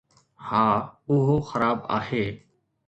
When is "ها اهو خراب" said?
0.45-1.79